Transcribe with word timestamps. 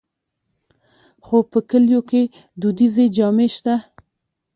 خو 1.25 1.37
په 1.51 1.59
کلیو 1.69 2.01
کې 2.09 2.21
دودیزې 2.61 3.05
جامې 3.15 3.47
شته. 3.55 3.75